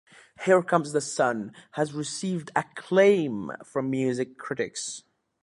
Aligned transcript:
"Here 0.45 0.63
Comes 0.63 0.93
the 0.93 0.99
Sun" 0.99 1.53
has 1.73 1.93
received 1.93 2.49
acclaim 2.55 3.51
from 3.63 3.91
music 3.91 4.35
critics. 4.39 5.03